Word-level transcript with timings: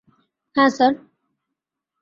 হ্যা, 0.55 0.65
স্যার। 0.69 0.93